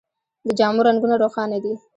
د 0.47 0.49
جامو 0.59 0.81
رنګونه 0.87 1.15
روښانه 1.23 1.57
دي. 1.63 1.73